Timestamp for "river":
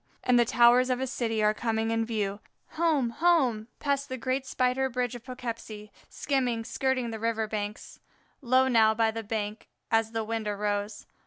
7.19-7.47